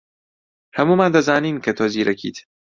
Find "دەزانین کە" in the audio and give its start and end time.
1.15-1.71